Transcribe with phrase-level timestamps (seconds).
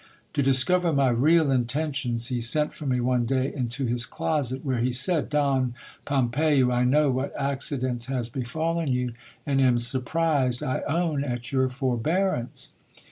[0.33, 4.79] To discover my real intentions, he sent for me one day into his closet, where
[4.79, 5.75] he said: Don
[6.07, 9.13] Pompeyo, I know what accident has befallen you,
[9.45, 12.73] and am surprised, I own, at your forbearance.